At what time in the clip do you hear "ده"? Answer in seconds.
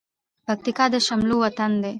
1.81-1.89